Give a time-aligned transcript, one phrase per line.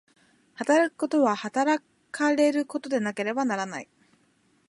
[0.55, 3.87] 働くことは働かれることでなければならない。